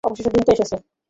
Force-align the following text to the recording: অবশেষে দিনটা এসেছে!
অবশেষে 0.03 0.29
দিনটা 0.33 0.51
এসেছে! 0.53 0.75